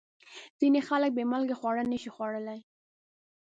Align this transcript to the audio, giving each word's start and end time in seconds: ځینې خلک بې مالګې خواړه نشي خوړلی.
ځینې 0.59 0.79
خلک 0.87 1.11
بې 1.17 1.23
مالګې 1.31 1.55
خواړه 1.59 1.83
نشي 1.91 2.09
خوړلی. 2.15 2.59